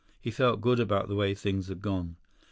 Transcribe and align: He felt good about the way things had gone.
He 0.19 0.31
felt 0.31 0.61
good 0.61 0.79
about 0.79 1.09
the 1.09 1.15
way 1.15 1.35
things 1.35 1.67
had 1.67 1.79
gone. 1.79 2.15